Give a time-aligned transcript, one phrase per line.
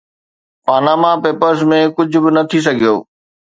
[0.65, 2.95] Panama papers ۾ ڪجهه به نه ٿي سگهيو.